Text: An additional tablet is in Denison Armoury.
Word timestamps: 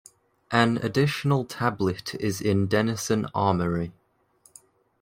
An 0.49 0.77
additional 0.77 1.45
tablet 1.45 2.15
is 2.15 2.41
in 2.41 2.65
Denison 2.65 3.27
Armoury. 3.35 3.91